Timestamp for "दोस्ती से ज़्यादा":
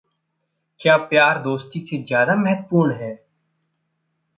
1.41-2.35